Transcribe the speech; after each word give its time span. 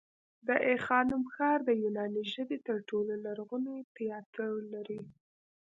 د 0.47 0.49
آی 0.69 0.77
خانم 0.85 1.23
ښار 1.33 1.59
د 1.65 1.69
یوناني 1.83 2.23
ژبې 2.33 2.57
تر 2.67 2.77
ټولو 2.89 3.13
لرغونی 3.25 3.77
تیاتر 3.95 4.51
لري 4.73 4.99